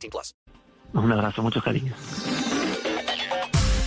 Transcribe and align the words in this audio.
18 0.00 0.10
plus. 0.10 0.34
Un 0.92 1.12
abrazo, 1.12 1.42
muchos 1.42 1.62
cariños. 1.62 1.96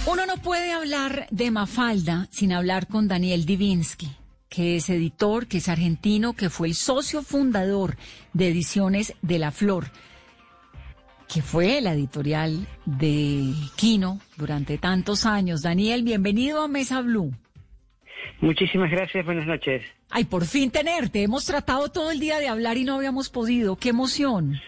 Uno 0.06 0.26
no 0.26 0.38
puede 0.38 0.72
hablar 0.72 1.28
de 1.32 1.52
Mafalda 1.52 2.28
sin 2.30 2.54
hablar 2.54 2.88
con 2.88 3.08
Daniel 3.08 3.46
Divinsky, 3.46 4.10
que 4.50 4.78
es 4.78 4.90
editor, 4.90 5.48
que 5.48 5.58
es 5.58 5.70
argentino, 5.70 6.34
que 6.34 6.50
fue 6.50 6.68
el 6.68 6.76
socio 6.76 7.24
fundador 7.24 7.98
de 8.34 8.50
Ediciones 8.50 9.16
de 9.22 9.40
la 9.40 9.52
Flor, 9.52 9.88
que 11.34 11.42
fue 11.42 11.82
la 11.82 11.94
editorial 11.94 12.68
de 12.86 13.54
Kino 13.76 14.20
durante 14.38 14.78
tantos 14.78 15.26
años. 15.26 15.62
Daniel, 15.62 16.04
bienvenido 16.04 16.62
a 16.62 16.68
Mesa 16.68 17.02
Blue. 17.02 17.32
Muchísimas 18.40 18.92
gracias, 18.92 19.26
buenas 19.26 19.48
noches. 19.48 19.84
Ay, 20.10 20.26
por 20.26 20.46
fin 20.46 20.70
tenerte. 20.70 21.24
Hemos 21.24 21.46
tratado 21.46 21.90
todo 21.90 22.12
el 22.12 22.20
día 22.20 22.40
de 22.40 22.50
hablar 22.50 22.78
y 22.78 22.84
no 22.84 22.96
habíamos 22.96 23.30
podido. 23.30 23.78
¡Qué 23.78 23.90
emoción! 23.90 24.60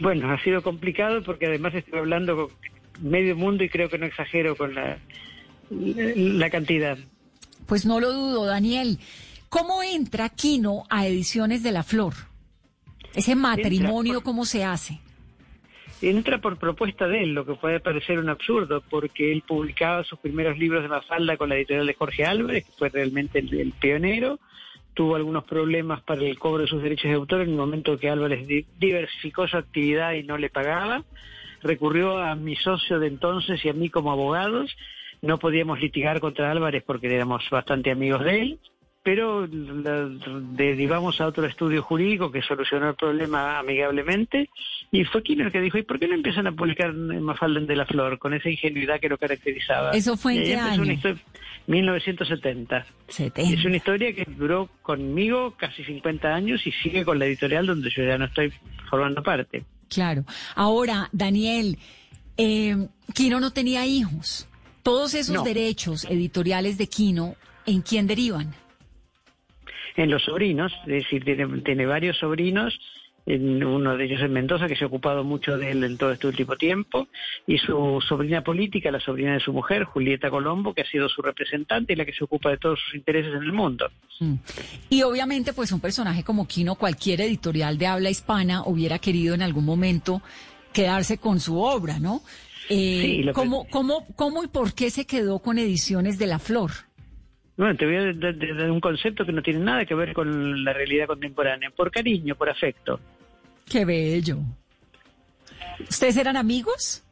Bueno, 0.00 0.30
ha 0.30 0.42
sido 0.42 0.62
complicado 0.62 1.22
porque 1.22 1.46
además 1.46 1.74
estoy 1.74 1.98
hablando 1.98 2.36
con 2.36 3.10
medio 3.10 3.36
mundo 3.36 3.64
y 3.64 3.68
creo 3.68 3.88
que 3.88 3.98
no 3.98 4.06
exagero 4.06 4.56
con 4.56 4.74
la, 4.74 4.98
la 5.70 6.50
cantidad. 6.50 6.98
Pues 7.66 7.84
no 7.86 8.00
lo 8.00 8.12
dudo, 8.12 8.44
Daniel. 8.46 8.98
¿Cómo 9.48 9.82
entra 9.82 10.28
Kino 10.28 10.84
a 10.90 11.06
Ediciones 11.06 11.62
de 11.62 11.72
la 11.72 11.82
Flor? 11.82 12.14
Ese 13.14 13.34
matrimonio, 13.34 14.14
por- 14.14 14.22
¿cómo 14.24 14.44
se 14.44 14.64
hace? 14.64 15.00
Entra 16.02 16.42
por 16.42 16.58
propuesta 16.58 17.08
de 17.08 17.22
él, 17.22 17.32
lo 17.32 17.46
que 17.46 17.54
puede 17.54 17.80
parecer 17.80 18.18
un 18.18 18.28
absurdo, 18.28 18.82
porque 18.90 19.32
él 19.32 19.42
publicaba 19.48 20.04
sus 20.04 20.18
primeros 20.18 20.58
libros 20.58 20.82
de 20.82 20.88
Mafalda 20.88 21.38
con 21.38 21.48
la 21.48 21.56
editorial 21.56 21.86
de 21.86 21.94
Jorge 21.94 22.26
Álvarez, 22.26 22.66
que 22.66 22.72
fue 22.72 22.90
realmente 22.90 23.38
el, 23.38 23.52
el 23.58 23.72
pionero. 23.72 24.38
Tuvo 24.96 25.14
algunos 25.14 25.44
problemas 25.44 26.00
para 26.02 26.22
el 26.22 26.38
cobro 26.38 26.62
de 26.62 26.68
sus 26.68 26.82
derechos 26.82 27.10
de 27.10 27.16
autor 27.16 27.42
en 27.42 27.50
el 27.50 27.56
momento 27.56 27.98
que 27.98 28.08
Álvarez 28.08 28.46
di- 28.46 28.64
diversificó 28.78 29.46
su 29.46 29.58
actividad 29.58 30.14
y 30.14 30.22
no 30.22 30.38
le 30.38 30.48
pagaba. 30.48 31.04
Recurrió 31.62 32.16
a 32.18 32.34
mi 32.34 32.56
socio 32.56 32.98
de 32.98 33.08
entonces 33.08 33.62
y 33.62 33.68
a 33.68 33.74
mí 33.74 33.90
como 33.90 34.10
abogados. 34.10 34.74
No 35.20 35.38
podíamos 35.38 35.80
litigar 35.80 36.18
contra 36.20 36.50
Álvarez 36.50 36.82
porque 36.82 37.14
éramos 37.14 37.44
bastante 37.50 37.90
amigos 37.90 38.24
de 38.24 38.40
él 38.40 38.58
pero 39.06 39.46
la 39.46 40.08
derivamos 40.50 41.20
a 41.20 41.28
otro 41.28 41.46
estudio 41.46 41.80
jurídico 41.80 42.32
que 42.32 42.42
solucionó 42.42 42.88
el 42.90 42.96
problema 42.96 43.56
amigablemente 43.60 44.50
y 44.90 45.04
fue 45.04 45.22
Kino 45.22 45.44
el 45.46 45.52
que 45.52 45.60
dijo, 45.60 45.78
¿y 45.78 45.84
por 45.84 46.00
qué 46.00 46.08
no 46.08 46.14
empiezan 46.16 46.48
a 46.48 46.52
publicar 46.52 46.92
Mafalda 46.92 47.60
de 47.60 47.76
la 47.76 47.86
Flor 47.86 48.18
con 48.18 48.34
esa 48.34 48.50
ingenuidad 48.50 48.98
que 48.98 49.08
lo 49.08 49.16
caracterizaba? 49.16 49.92
¿Eso 49.92 50.16
fue 50.16 50.34
en 50.38 50.42
qué 50.42 50.56
año? 50.56 50.82
una 50.82 50.94
historia- 50.94 51.22
1970. 51.68 52.84
Es 53.08 53.64
una 53.64 53.76
historia 53.76 54.12
que 54.12 54.24
duró 54.36 54.68
conmigo 54.82 55.54
casi 55.56 55.84
50 55.84 56.34
años 56.34 56.66
y 56.66 56.72
sigue 56.72 57.04
con 57.04 57.20
la 57.20 57.26
editorial 57.26 57.64
donde 57.66 57.88
yo 57.90 58.02
ya 58.04 58.18
no 58.18 58.24
estoy 58.24 58.52
formando 58.90 59.22
parte. 59.22 59.62
Claro. 59.88 60.24
Ahora, 60.56 61.08
Daniel, 61.12 61.78
eh, 62.36 62.76
Kino 63.14 63.38
no 63.38 63.52
tenía 63.52 63.86
hijos. 63.86 64.48
Todos 64.82 65.14
esos 65.14 65.36
No. 65.36 65.42
derechos 65.44 66.04
editoriales 66.10 66.76
de 66.76 66.88
Kino, 66.88 67.36
¿en 67.66 67.82
quién 67.82 68.06
derivan? 68.08 68.52
En 69.96 70.10
los 70.10 70.22
sobrinos, 70.24 70.72
es 70.82 71.04
decir, 71.04 71.24
tiene, 71.24 71.46
tiene 71.62 71.86
varios 71.86 72.18
sobrinos, 72.18 72.78
en 73.28 73.64
uno 73.64 73.96
de 73.96 74.04
ellos 74.04 74.20
en 74.20 74.32
Mendoza, 74.32 74.68
que 74.68 74.76
se 74.76 74.84
ha 74.84 74.86
ocupado 74.86 75.24
mucho 75.24 75.58
de 75.58 75.72
él 75.72 75.82
en 75.82 75.98
todo 75.98 76.12
este 76.12 76.28
último 76.28 76.54
tiempo, 76.54 77.08
y 77.44 77.58
su 77.58 78.00
sobrina 78.08 78.42
política, 78.44 78.92
la 78.92 79.00
sobrina 79.00 79.32
de 79.32 79.40
su 79.40 79.52
mujer, 79.52 79.82
Julieta 79.82 80.30
Colombo, 80.30 80.72
que 80.72 80.82
ha 80.82 80.86
sido 80.86 81.08
su 81.08 81.22
representante 81.22 81.92
y 81.92 81.96
la 81.96 82.04
que 82.04 82.12
se 82.12 82.22
ocupa 82.22 82.50
de 82.50 82.58
todos 82.58 82.78
sus 82.78 82.94
intereses 82.94 83.34
en 83.34 83.42
el 83.42 83.52
mundo. 83.52 83.90
Mm. 84.20 84.34
Y 84.90 85.02
obviamente, 85.02 85.52
pues 85.52 85.72
un 85.72 85.80
personaje 85.80 86.22
como 86.22 86.46
Kino, 86.46 86.76
cualquier 86.76 87.20
editorial 87.22 87.78
de 87.78 87.88
habla 87.88 88.10
hispana 88.10 88.62
hubiera 88.64 89.00
querido 89.00 89.34
en 89.34 89.42
algún 89.42 89.64
momento 89.64 90.22
quedarse 90.72 91.18
con 91.18 91.40
su 91.40 91.58
obra, 91.60 91.98
¿no? 91.98 92.20
Eh, 92.68 93.00
Sí, 93.00 93.22
lo 93.24 93.32
que- 93.32 93.40
¿cómo, 93.40 93.66
cómo, 93.70 94.06
¿Cómo 94.14 94.44
y 94.44 94.46
por 94.48 94.72
qué 94.72 94.90
se 94.90 95.04
quedó 95.04 95.40
con 95.40 95.58
Ediciones 95.58 96.16
de 96.18 96.28
la 96.28 96.38
Flor? 96.38 96.70
Bueno, 97.56 97.74
te 97.76 97.86
voy 97.86 97.96
a 97.96 98.12
dar 98.12 98.70
un 98.70 98.80
concepto 98.80 99.24
que 99.24 99.32
no 99.32 99.42
tiene 99.42 99.60
nada 99.60 99.84
que 99.86 99.94
ver 99.94 100.12
con 100.12 100.62
la 100.64 100.72
realidad 100.72 101.06
contemporánea, 101.06 101.70
por 101.70 101.90
cariño, 101.90 102.34
por 102.34 102.50
afecto. 102.50 103.00
Qué 103.68 103.84
bello. 103.84 104.38
¿Ustedes 105.88 106.16
eran 106.16 106.36
amigos? 106.36 107.02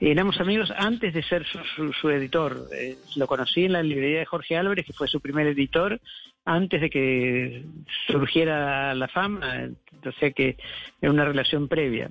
Éramos 0.00 0.40
amigos 0.40 0.72
antes 0.76 1.14
de 1.14 1.22
ser 1.22 1.46
su, 1.46 1.58
su- 1.76 1.92
su 1.92 2.10
editor. 2.10 2.68
Eh, 2.76 2.96
lo 3.16 3.26
conocí 3.26 3.64
en 3.64 3.72
la 3.72 3.82
librería 3.82 4.18
de 4.20 4.26
Jorge 4.26 4.56
Álvarez, 4.56 4.84
que 4.84 4.92
fue 4.92 5.06
su 5.08 5.20
primer 5.20 5.46
editor, 5.46 6.00
antes 6.44 6.80
de 6.80 6.90
que 6.90 7.64
surgiera 8.08 8.94
la 8.94 9.08
fama. 9.08 9.68
O 10.04 10.12
sea 10.18 10.32
que 10.32 10.56
era 11.00 11.12
una 11.12 11.24
relación 11.24 11.68
previa. 11.68 12.10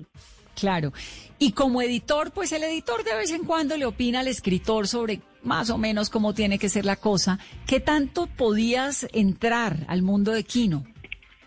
Claro. 0.58 0.92
Y 1.38 1.52
como 1.52 1.82
editor, 1.82 2.32
pues 2.32 2.52
el 2.52 2.62
editor 2.64 3.04
de 3.04 3.14
vez 3.14 3.30
en 3.32 3.44
cuando 3.44 3.76
le 3.76 3.84
opina 3.86 4.20
al 4.20 4.28
escritor 4.28 4.88
sobre 4.88 5.20
más 5.44 5.70
o 5.70 5.78
menos 5.78 6.10
cómo 6.10 6.34
tiene 6.34 6.58
que 6.58 6.68
ser 6.68 6.84
la 6.84 6.96
cosa. 6.96 7.38
¿Qué 7.66 7.80
tanto 7.80 8.26
podías 8.26 9.06
entrar 9.12 9.84
al 9.88 10.02
mundo 10.02 10.32
de 10.32 10.44
Kino? 10.44 10.84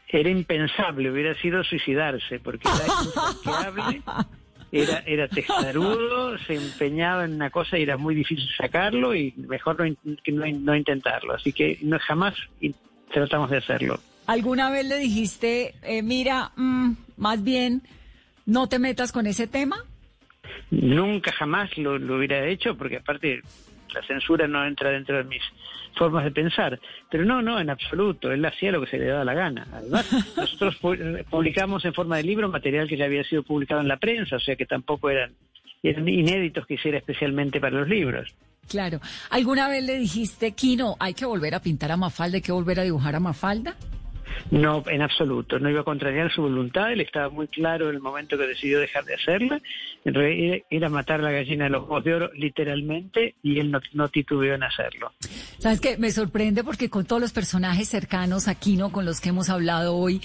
Era 0.07 0.29
impensable, 0.29 1.11
hubiera 1.11 1.33
sido 1.41 1.63
suicidarse, 1.63 2.39
porque 2.39 2.67
era 2.69 4.25
era, 4.71 5.03
era 5.05 5.27
testarudo, 5.27 6.37
se 6.39 6.55
empeñaba 6.55 7.25
en 7.25 7.33
una 7.35 7.49
cosa 7.49 7.77
y 7.77 7.83
era 7.83 7.97
muy 7.97 8.15
difícil 8.15 8.47
sacarlo 8.57 9.15
y 9.15 9.33
mejor 9.37 9.79
no, 9.79 9.95
no, 10.27 10.45
no 10.59 10.75
intentarlo. 10.75 11.35
Así 11.35 11.53
que 11.53 11.77
no 11.81 11.97
jamás 11.99 12.35
tratamos 13.11 13.49
de 13.49 13.57
hacerlo. 13.57 13.99
¿Alguna 14.25 14.69
vez 14.69 14.85
le 14.85 14.97
dijiste, 14.97 15.75
eh, 15.83 16.01
mira, 16.01 16.51
mm, 16.57 16.91
más 17.15 17.43
bien, 17.43 17.83
no 18.45 18.67
te 18.67 18.77
metas 18.77 19.11
con 19.11 19.25
ese 19.25 19.47
tema? 19.47 19.77
Nunca 20.69 21.31
jamás 21.31 21.77
lo, 21.77 21.97
lo 21.97 22.17
hubiera 22.17 22.45
hecho, 22.45 22.77
porque 22.77 22.97
aparte 22.97 23.41
la 23.93 24.01
censura 24.03 24.47
no 24.47 24.65
entra 24.65 24.89
dentro 24.91 25.17
de 25.17 25.23
mis 25.23 25.41
formas 25.95 26.23
de 26.23 26.31
pensar. 26.31 26.79
Pero 27.09 27.25
no, 27.25 27.41
no, 27.41 27.59
en 27.59 27.69
absoluto. 27.69 28.31
Él 28.31 28.45
hacía 28.45 28.71
lo 28.71 28.81
que 28.81 28.87
se 28.91 28.97
le 28.97 29.05
daba 29.07 29.23
la 29.25 29.33
gana. 29.33 29.67
Además, 29.73 30.11
nosotros 30.37 30.79
pu- 30.81 31.25
publicamos 31.25 31.83
en 31.85 31.93
forma 31.93 32.17
de 32.17 32.23
libro 32.23 32.49
material 32.49 32.87
que 32.87 32.97
ya 32.97 33.05
había 33.05 33.23
sido 33.23 33.43
publicado 33.43 33.81
en 33.81 33.87
la 33.87 33.97
prensa, 33.97 34.35
o 34.35 34.39
sea 34.39 34.55
que 34.55 34.65
tampoco 34.65 35.09
eran, 35.09 35.31
eran 35.83 36.07
inéditos 36.07 36.65
que 36.67 36.75
hiciera 36.75 36.97
especialmente 36.97 37.59
para 37.59 37.77
los 37.79 37.87
libros. 37.87 38.33
Claro. 38.69 38.99
¿Alguna 39.29 39.69
vez 39.69 39.83
le 39.85 39.97
dijiste, 39.97 40.51
Kino, 40.51 40.95
hay 40.99 41.13
que 41.13 41.25
volver 41.25 41.55
a 41.55 41.61
pintar 41.61 41.91
a 41.91 41.97
Mafalda, 41.97 42.35
hay 42.35 42.41
que 42.41 42.51
volver 42.51 42.79
a 42.81 42.83
dibujar 42.83 43.15
a 43.15 43.19
Mafalda? 43.21 43.75
No, 44.51 44.83
en 44.87 45.01
absoluto. 45.01 45.59
No 45.59 45.69
iba 45.69 45.81
a 45.81 45.83
contrariar 45.83 46.31
su 46.31 46.41
voluntad. 46.41 46.91
Él 46.91 47.01
estaba 47.01 47.29
muy 47.29 47.47
claro 47.47 47.89
en 47.89 47.95
el 47.95 48.01
momento 48.01 48.37
que 48.37 48.47
decidió 48.47 48.79
dejar 48.79 49.05
de 49.05 49.15
hacerla. 49.15 49.61
Era 50.69 50.89
matar 50.89 51.19
la 51.19 51.31
gallina 51.31 51.65
de 51.65 51.69
los 51.71 51.83
ojos 51.83 52.03
de 52.03 52.13
oro, 52.13 52.31
literalmente, 52.33 53.35
y 53.43 53.59
él 53.59 53.71
no, 53.71 53.79
no 53.93 54.09
titubeó 54.09 54.53
en 54.53 54.63
hacerlo. 54.63 55.11
Sabes 55.59 55.81
que 55.81 55.97
me 55.97 56.11
sorprende 56.11 56.63
porque 56.63 56.89
con 56.89 57.05
todos 57.05 57.21
los 57.21 57.33
personajes 57.33 57.89
cercanos 57.89 58.47
a 58.47 58.55
Kino 58.55 58.91
con 58.91 59.05
los 59.05 59.19
que 59.19 59.29
hemos 59.29 59.49
hablado 59.49 59.95
hoy, 59.95 60.21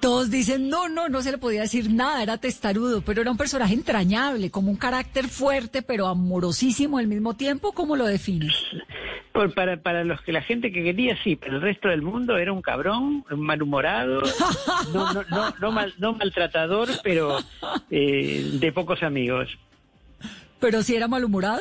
todos 0.00 0.30
dicen, 0.30 0.68
no, 0.68 0.88
no, 0.88 1.08
no 1.08 1.22
se 1.22 1.32
le 1.32 1.38
podía 1.38 1.62
decir 1.62 1.90
nada, 1.90 2.22
era 2.22 2.38
testarudo, 2.38 3.02
pero 3.02 3.20
era 3.20 3.30
un 3.30 3.36
personaje 3.36 3.74
entrañable, 3.74 4.50
como 4.50 4.70
un 4.70 4.76
carácter 4.76 5.28
fuerte, 5.28 5.82
pero 5.82 6.06
amorosísimo 6.06 6.98
al 6.98 7.08
mismo 7.08 7.34
tiempo. 7.34 7.72
¿Cómo 7.72 7.96
lo 7.96 8.06
defines? 8.06 8.54
Por- 9.38 9.54
para, 9.54 9.76
para 9.80 10.02
los 10.02 10.20
que 10.22 10.32
la 10.32 10.42
gente 10.42 10.72
que 10.72 10.82
quería, 10.82 11.16
sí, 11.22 11.36
pero 11.36 11.54
el 11.56 11.62
resto 11.62 11.88
del 11.88 12.02
mundo 12.02 12.36
era 12.38 12.52
un 12.52 12.60
cabrón, 12.60 13.24
un 13.30 13.40
malhumorado, 13.40 14.20
no, 14.92 15.12
no, 15.12 15.22
no, 15.30 15.54
no, 15.60 15.70
mal- 15.70 15.94
no 15.98 16.12
maltratador, 16.14 16.88
pero 17.04 17.38
eh, 17.88 18.50
de 18.54 18.72
pocos 18.72 19.00
amigos. 19.04 19.48
¿Pero 20.58 20.82
si 20.82 20.96
era 20.96 21.06
malhumorado? 21.06 21.60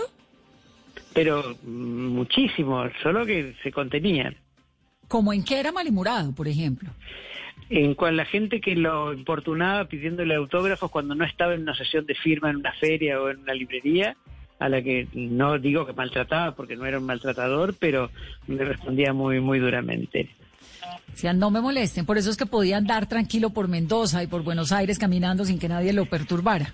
Pero 1.13 1.55
mm, 1.61 2.07
muchísimo, 2.15 2.83
solo 3.03 3.27
que 3.27 3.53
se 3.61 3.71
contenía. 3.71 4.33
¿Como 5.07 5.31
en 5.31 5.43
qué 5.43 5.59
era 5.59 5.71
malhumorado, 5.71 6.33
por 6.33 6.47
ejemplo? 6.47 6.89
En 7.69 7.93
cual 7.93 8.17
la 8.17 8.25
gente 8.25 8.59
que 8.59 8.75
lo 8.75 9.13
importunaba 9.13 9.85
pidiéndole 9.85 10.33
autógrafos 10.33 10.89
cuando 10.89 11.13
no 11.13 11.25
estaba 11.25 11.53
en 11.53 11.61
una 11.61 11.75
sesión 11.75 12.07
de 12.07 12.15
firma 12.15 12.49
en 12.49 12.55
una 12.55 12.73
feria 12.73 13.21
o 13.21 13.29
en 13.29 13.37
una 13.41 13.53
librería, 13.53 14.17
a 14.59 14.69
la 14.69 14.81
que 14.81 15.07
no 15.13 15.59
digo 15.59 15.85
que 15.85 15.93
maltrataba 15.93 16.55
porque 16.55 16.75
no 16.75 16.85
era 16.85 16.99
un 16.99 17.05
maltratador, 17.05 17.75
pero 17.79 18.09
le 18.47 18.65
respondía 18.65 19.13
muy, 19.13 19.39
muy 19.39 19.59
duramente. 19.59 20.29
Decían, 21.07 21.39
no 21.39 21.51
me 21.51 21.61
molesten. 21.61 22.05
Por 22.05 22.17
eso 22.17 22.29
es 22.29 22.37
que 22.37 22.45
podía 22.45 22.77
andar 22.77 23.07
tranquilo 23.07 23.49
por 23.51 23.67
Mendoza 23.67 24.23
y 24.23 24.27
por 24.27 24.43
Buenos 24.43 24.71
Aires 24.71 24.99
caminando 24.99 25.45
sin 25.45 25.59
que 25.59 25.67
nadie 25.69 25.93
lo 25.93 26.05
perturbara. 26.05 26.73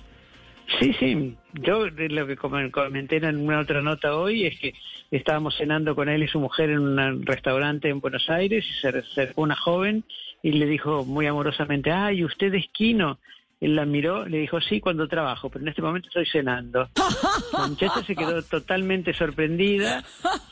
Sí, 0.80 0.94
sí. 1.00 1.36
Yo 1.54 1.88
lo 1.88 2.26
que 2.28 2.38
com- 2.38 2.72
comenté 2.72 3.18
en 3.18 3.38
una 3.38 3.60
otra 3.60 3.82
nota 3.82 4.16
hoy 4.16 4.46
es 4.46 4.58
que 4.60 4.74
estábamos 5.12 5.56
cenando 5.58 5.94
con 5.94 6.08
él 6.10 6.24
y 6.24 6.28
su 6.28 6.40
mujer 6.40 6.70
en 6.70 6.80
un 6.80 7.26
restaurante 7.26 7.90
en 7.90 8.00
Buenos 8.00 8.30
Aires 8.30 8.66
y 8.68 8.82
se 8.82 8.88
acercó 8.88 9.42
una 9.42 9.56
joven 9.56 10.04
y 10.42 10.54
le 10.54 10.66
dijo 10.66 11.06
muy 11.06 11.28
amorosamente, 11.28 11.92
ay, 11.92 12.24
¿usted 12.24 12.54
es 12.54 12.66
Quino? 12.72 13.20
Él 13.64 13.78
la 13.78 13.86
miró, 13.86 14.26
le 14.26 14.40
dijo, 14.40 14.60
sí, 14.60 14.82
cuando 14.82 15.08
trabajo, 15.08 15.50
pero 15.50 15.64
en 15.64 15.70
este 15.70 15.82
momento 15.82 16.10
estoy 16.10 16.26
cenando. 16.26 16.90
La 17.54 17.68
muchacha 17.68 18.04
se 18.04 18.14
quedó 18.14 18.44
totalmente 18.44 19.14
sorprendida, 19.14 20.04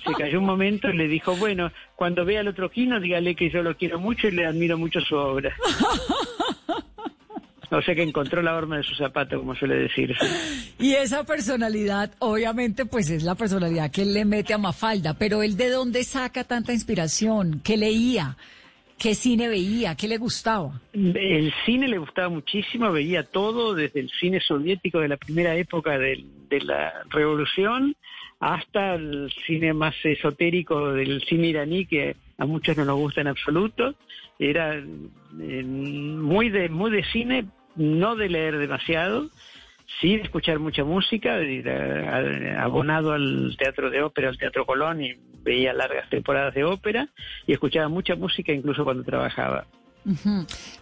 se 0.06 0.14
cayó 0.14 0.40
un 0.40 0.46
momento 0.46 0.90
y 0.90 0.96
le 0.96 1.10
dijo, 1.10 1.36
bueno, 1.36 1.74
cuando 1.98 2.24
vea 2.24 2.40
al 2.40 2.48
otro 2.48 2.72
Quino, 2.72 3.02
dígale 3.02 3.36
que 3.36 3.50
yo 3.50 3.64
lo 3.64 3.76
quiero 3.76 4.00
mucho 4.00 4.30
y 4.30 4.32
le 4.32 4.46
admiro 4.46 4.78
mucho 4.78 5.02
su 5.02 5.16
obra. 5.18 5.54
O 7.70 7.82
sea 7.82 7.96
que 7.96 8.04
encontró 8.04 8.42
la 8.42 8.56
horma 8.56 8.78
de 8.78 8.84
su 8.84 8.96
zapato, 8.96 9.40
como 9.40 9.56
suele 9.56 9.76
decirse. 9.76 10.26
Y 10.80 10.94
esa 10.94 11.26
personalidad, 11.26 12.12
obviamente, 12.20 12.86
pues 12.86 13.10
es 13.10 13.24
la 13.24 13.36
personalidad 13.36 13.92
que 13.92 14.04
él 14.04 14.14
le 14.14 14.24
mete 14.24 14.54
a 14.54 14.58
Mafalda, 14.58 15.14
pero 15.16 15.44
él 15.44 15.58
de 15.58 15.70
dónde 15.70 16.04
saca 16.06 16.44
tanta 16.46 16.74
inspiración, 16.74 17.62
qué 17.64 17.76
leía, 17.76 18.38
qué 19.02 19.16
cine 19.16 19.50
veía, 19.50 19.96
qué 19.96 20.08
le 20.08 20.18
gustaba. 20.18 20.80
El 20.94 21.52
cine 21.66 21.88
le 21.88 21.98
gustaba 21.98 22.30
muchísimo, 22.30 22.92
veía 22.92 23.24
todo, 23.24 23.74
desde 23.74 24.00
el 24.00 24.12
cine 24.12 24.40
soviético 24.40 25.00
de 25.00 25.08
la 25.08 25.18
primera 25.18 25.56
época 25.56 25.98
de, 25.98 26.24
la 26.52 27.02
revolución 27.10 27.96
hasta 28.40 28.96
el 28.96 29.34
cine 29.48 29.74
más 29.74 29.96
esotérico 30.04 30.94
del 30.94 31.22
cine 31.24 31.48
iraní, 31.48 31.88
que 31.88 32.16
a 32.38 32.46
muchos 32.46 32.78
no 32.78 32.86
nos 32.86 32.98
gusta 32.98 33.22
en 33.22 33.28
absoluto. 33.28 33.96
Era 34.38 34.76
eh, 34.76 35.64
muy 35.64 36.50
de, 36.50 36.70
muy 36.70 36.92
de 36.92 37.04
cine, 37.06 37.46
no 37.76 38.16
de 38.16 38.30
leer 38.30 38.60
demasiado, 38.60 39.30
sí 40.00 40.18
de 40.18 40.24
escuchar 40.24 40.60
mucha 40.60 40.84
música, 40.84 41.36
de 41.38 41.52
ir 41.54 41.70
a- 41.70 42.18
a- 42.18 42.64
abonado 42.64 43.12
al 43.14 43.56
teatro 43.58 43.90
de 43.90 44.02
ópera, 44.02 44.30
al 44.30 44.38
Teatro 44.38 44.66
Colón, 44.66 45.04
y 45.04 45.14
veía 45.44 45.74
largas 45.74 46.10
temporadas 46.10 46.54
de 46.54 46.64
ópera, 46.64 47.08
y 47.48 47.54
escuchaba 47.54 47.88
mucha 47.90 48.16
música 48.16 48.52
incluso 48.54 48.84
cuando 48.84 49.04
trabajaba. 49.04 49.66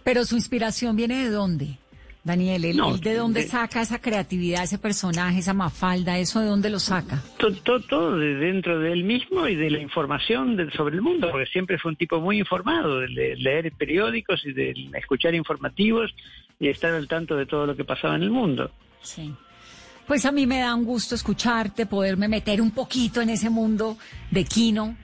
Pero 0.04 0.24
su 0.24 0.36
inspiración 0.36 0.96
viene 0.96 1.24
de 1.24 1.30
dónde, 1.30 1.76
Daniel, 2.24 2.64
¿Él, 2.66 2.76
No, 2.76 2.96
de 2.98 3.14
dónde 3.14 3.40
de- 3.42 3.46
saca 3.48 3.80
esa 3.80 3.98
creatividad, 3.98 4.62
ese 4.62 4.78
personaje, 4.78 5.38
esa 5.38 5.54
Mafalda, 5.54 6.18
eso 6.18 6.40
de 6.40 6.46
dónde 6.46 6.68
lo 6.70 6.78
saca? 6.78 7.22
todo, 7.38 7.52
todo, 7.62 7.80
todo 7.80 8.18
de 8.18 8.34
dentro 8.34 8.78
de 8.78 8.92
él 8.92 9.04
mismo 9.04 9.46
y 9.48 9.56
de 9.56 9.70
la 9.70 9.80
información 9.80 10.56
de- 10.56 10.70
sobre 10.72 10.96
el 10.96 11.02
mundo, 11.02 11.30
porque 11.30 11.46
siempre 11.46 11.78
fue 11.78 11.90
un 11.92 11.96
tipo 11.96 12.20
muy 12.20 12.38
informado, 12.38 13.00
de 13.00 13.08
le- 13.08 13.36
leer 13.36 13.72
periódicos 13.72 14.44
y 14.44 14.52
de 14.52 14.74
escuchar 14.98 15.34
informativos 15.34 16.14
y 16.58 16.68
estar 16.68 16.92
al 16.92 17.08
tanto 17.08 17.36
de 17.36 17.46
todo 17.46 17.66
lo 17.66 17.74
que 17.76 17.84
pasaba 17.84 18.16
en 18.16 18.22
el 18.22 18.30
mundo. 18.30 18.70
Sí. 19.02 19.34
Pues 20.06 20.24
a 20.26 20.32
mí 20.32 20.46
me 20.46 20.58
da 20.60 20.74
un 20.74 20.84
gusto 20.84 21.14
escucharte, 21.14 21.86
poderme 21.86 22.26
meter 22.28 22.60
un 22.60 22.72
poquito 22.72 23.20
en 23.20 23.30
ese 23.30 23.48
mundo 23.48 23.96
de 24.30 24.44
Kino. 24.44 24.96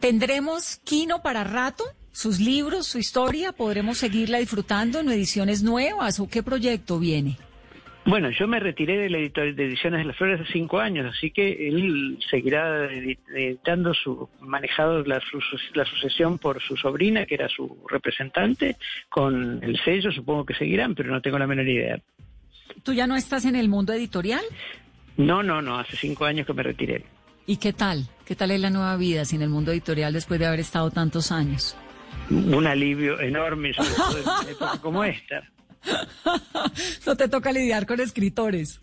¿Tendremos 0.00 0.80
Kino 0.84 1.22
para 1.22 1.44
rato? 1.44 1.84
¿Sus 2.12 2.40
libros, 2.40 2.86
su 2.86 2.98
historia? 2.98 3.52
¿Podremos 3.52 3.98
seguirla 3.98 4.38
disfrutando 4.38 5.00
en 5.00 5.08
ediciones 5.10 5.62
nuevas 5.62 6.18
o 6.20 6.28
qué 6.28 6.42
proyecto 6.42 6.98
viene? 6.98 7.38
Bueno, 8.04 8.30
yo 8.30 8.48
me 8.48 8.58
retiré 8.58 8.98
de 8.98 9.08
la 9.10 9.18
editor- 9.18 9.54
de 9.54 9.64
Ediciones 9.66 10.00
de 10.00 10.06
las 10.06 10.16
Flores 10.16 10.40
hace 10.40 10.52
cinco 10.52 10.80
años, 10.80 11.06
así 11.14 11.30
que 11.30 11.68
él 11.68 12.18
seguirá 12.28 12.90
edi- 12.90 13.16
editando 13.32 13.94
su, 13.94 14.28
manejado 14.40 15.04
la, 15.04 15.20
su- 15.20 15.38
la 15.74 15.84
sucesión 15.84 16.38
por 16.38 16.60
su 16.60 16.76
sobrina, 16.76 17.26
que 17.26 17.36
era 17.36 17.48
su 17.48 17.78
representante, 17.88 18.76
con 19.08 19.62
el 19.62 19.78
sello, 19.84 20.10
supongo 20.10 20.44
que 20.44 20.54
seguirán, 20.54 20.96
pero 20.96 21.12
no 21.12 21.22
tengo 21.22 21.38
la 21.38 21.46
menor 21.46 21.68
idea. 21.68 22.00
¿Tú 22.82 22.92
ya 22.92 23.06
no 23.06 23.16
estás 23.16 23.44
en 23.44 23.56
el 23.56 23.68
mundo 23.68 23.92
editorial? 23.92 24.42
No, 25.16 25.42
no, 25.42 25.60
no, 25.62 25.78
hace 25.78 25.96
cinco 25.96 26.24
años 26.24 26.46
que 26.46 26.52
me 26.52 26.62
retiré. 26.62 27.04
¿Y 27.46 27.56
qué 27.56 27.72
tal? 27.72 28.08
¿Qué 28.24 28.36
tal 28.36 28.50
es 28.50 28.60
la 28.60 28.70
nueva 28.70 28.96
vida 28.96 29.24
sin 29.24 29.42
el 29.42 29.48
mundo 29.48 29.72
editorial 29.72 30.12
después 30.12 30.38
de 30.40 30.46
haber 30.46 30.60
estado 30.60 30.90
tantos 30.90 31.32
años? 31.32 31.76
Un 32.30 32.66
alivio 32.66 33.20
enorme, 33.20 33.74
sobre 33.74 33.90
todo 33.90 34.18
en 34.18 34.22
una 34.22 34.50
época 34.50 34.78
como 34.80 35.04
esta. 35.04 35.50
no 37.06 37.16
te 37.16 37.28
toca 37.28 37.52
lidiar 37.52 37.86
con 37.86 38.00
escritores. 38.00 38.80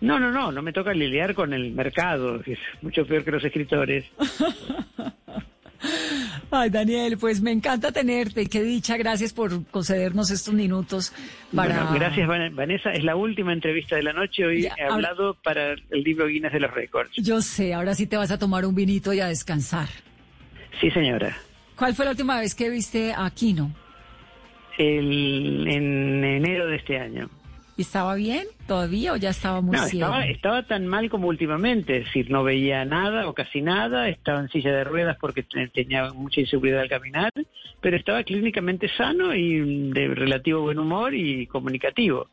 No, 0.00 0.20
no, 0.20 0.30
no, 0.30 0.52
no 0.52 0.62
me 0.62 0.72
toca 0.72 0.92
lidiar 0.92 1.34
con 1.34 1.52
el 1.52 1.72
mercado, 1.72 2.40
que 2.42 2.52
es 2.52 2.58
mucho 2.82 3.04
peor 3.04 3.24
que 3.24 3.32
los 3.32 3.44
escritores. 3.44 4.04
Ay, 6.50 6.70
Daniel, 6.70 7.18
pues 7.18 7.42
me 7.42 7.52
encanta 7.52 7.92
tenerte. 7.92 8.46
Qué 8.46 8.62
dicha, 8.62 8.96
gracias 8.96 9.34
por 9.34 9.66
concedernos 9.66 10.30
estos 10.30 10.54
minutos 10.54 11.12
para... 11.54 11.82
Bueno, 11.84 11.94
gracias, 11.94 12.26
Van- 12.26 12.54
Vanessa. 12.56 12.90
Es 12.92 13.04
la 13.04 13.16
última 13.16 13.52
entrevista 13.52 13.96
de 13.96 14.02
la 14.02 14.14
noche. 14.14 14.46
Hoy 14.46 14.62
Ya, 14.62 14.74
he 14.78 14.82
ahora- 14.84 14.94
hablado 14.94 15.34
para 15.42 15.72
el 15.72 16.02
libro 16.02 16.26
Guinness 16.26 16.52
de 16.54 16.60
los 16.60 16.70
Récords. 16.72 17.10
Yo 17.16 17.42
sé, 17.42 17.74
ahora 17.74 17.94
sí 17.94 18.06
te 18.06 18.16
vas 18.16 18.30
a 18.30 18.38
tomar 18.38 18.64
un 18.64 18.74
vinito 18.74 19.12
y 19.12 19.20
a 19.20 19.26
descansar. 19.28 19.88
Sí, 20.80 20.90
señora. 20.90 21.36
¿Cuál 21.76 21.94
fue 21.94 22.06
la 22.06 22.12
última 22.12 22.40
vez 22.40 22.54
que 22.54 22.70
viste 22.70 23.12
a 23.14 23.28
Kino? 23.30 23.70
El, 24.78 25.66
en 25.68 26.24
enero 26.24 26.66
de 26.66 26.76
este 26.76 26.98
año. 26.98 27.28
¿Y 27.78 27.82
¿Estaba 27.82 28.16
bien 28.16 28.44
todavía 28.66 29.12
o 29.12 29.16
ya 29.16 29.30
estaba 29.30 29.60
muy 29.60 29.76
No, 29.76 29.84
ciego? 29.86 30.06
estaba, 30.08 30.26
estaba 30.26 30.62
tan 30.64 30.86
mal 30.88 31.08
como 31.08 31.28
últimamente, 31.28 31.98
es 31.98 32.04
decir, 32.06 32.28
no 32.28 32.42
veía 32.42 32.84
nada 32.84 33.28
o 33.28 33.34
casi 33.34 33.62
nada, 33.62 34.08
estaba 34.08 34.40
en 34.40 34.48
silla 34.48 34.72
de 34.72 34.82
ruedas 34.82 35.16
porque 35.20 35.44
te- 35.44 35.68
tenía 35.68 36.12
mucha 36.12 36.40
inseguridad 36.40 36.80
al 36.80 36.88
caminar, 36.88 37.30
pero 37.80 37.96
estaba 37.96 38.24
clínicamente 38.24 38.88
sano 38.96 39.32
y 39.32 39.90
de 39.92 40.08
relativo 40.08 40.62
buen 40.62 40.80
humor 40.80 41.14
y 41.14 41.46
comunicativo. 41.46 42.28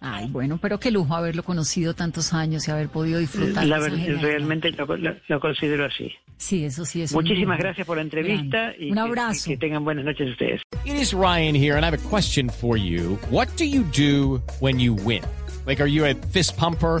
Ay, 0.00 0.28
bueno, 0.28 0.58
pero 0.60 0.80
qué 0.80 0.90
lujo 0.90 1.14
haberlo 1.14 1.42
conocido 1.42 1.92
tantos 1.94 2.32
años 2.32 2.66
y 2.66 2.70
haber 2.70 2.88
podido 2.88 3.18
disfrutar. 3.20 3.66
La 3.66 3.78
de 3.80 3.88
esa 3.88 4.22
realmente 4.22 4.70
lo, 4.72 4.86
lo- 4.96 5.16
lo 5.28 5.40
considero 5.40 5.84
así. 5.84 6.10
Sí, 6.36 6.64
eso 6.64 6.84
sí 6.84 7.02
es. 7.02 7.12
Muchísimas 7.12 7.58
gracias 7.58 7.86
por 7.86 7.96
la 7.96 8.02
entrevista 8.02 8.72
y 8.78 8.90
Un 8.90 8.96
que- 8.96 9.50
que 9.50 9.56
tengan 9.56 9.84
buenas 9.84 10.04
noches 10.04 10.30
ustedes. 10.30 10.60
It 10.84 10.94
is 11.00 11.12
Ryan 11.14 11.54
here, 11.54 11.76
and 11.76 11.84
I 11.84 11.86
have 11.86 11.94
a 11.94 12.08
question 12.10 12.50
for 12.50 12.76
you. 12.76 13.18
What 13.30 13.48
do 13.56 13.64
you 13.64 13.84
do 13.96 14.42
when 14.60 14.78
you 14.78 14.94
win? 14.94 15.22
Like, 15.66 15.80
are 15.82 15.88
you 15.90 16.04
a 16.04 16.14
fist 16.32 16.56
pumper? 16.58 17.00